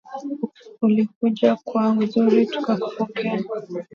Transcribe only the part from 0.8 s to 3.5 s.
Ulikuja kwa uzuri tukakupokea.